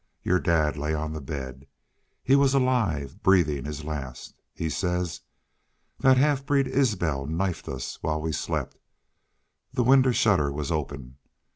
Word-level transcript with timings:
Your 0.23 0.39
dad 0.39 0.77
lay 0.77 0.95
on 0.95 1.13
the 1.13 1.21
bed. 1.21 1.67
He 2.23 2.35
was 2.35 2.55
alive, 2.55 3.21
breathin' 3.21 3.65
his 3.65 3.83
last.... 3.83 4.33
He 4.51 4.67
says, 4.67 5.21
'That 5.99 6.17
half 6.17 6.43
breed 6.43 6.67
Isbel 6.67 7.27
knifed 7.27 7.69
us 7.69 8.01
while 8.01 8.19
we 8.19 8.31
slept!'... 8.31 8.77
The 9.71 9.83
winder 9.83 10.11
shutter 10.13 10.51
was 10.51 10.71
open. 10.71 11.17